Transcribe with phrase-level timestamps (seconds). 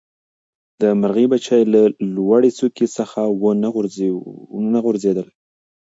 [0.81, 1.81] د مرغۍ بچي له
[2.15, 3.19] لوړې څانګې څخه
[4.59, 5.27] ونه غورځېدل.